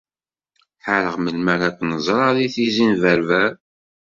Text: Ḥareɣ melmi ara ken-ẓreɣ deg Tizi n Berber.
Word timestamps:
Ḥareɣ 0.85 1.15
melmi 1.19 1.49
ara 1.53 1.69
ken-ẓreɣ 1.77 2.29
deg 2.37 2.51
Tizi 2.53 2.85
n 2.91 2.93
Berber. 3.01 3.51